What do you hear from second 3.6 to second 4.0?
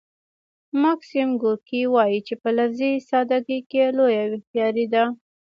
کې